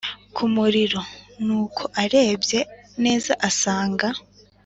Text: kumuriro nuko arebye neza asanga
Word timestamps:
kumuriro 0.35 1.01
nuko 1.45 1.83
arebye 2.03 2.59
neza 3.03 3.33
asanga 3.49 4.07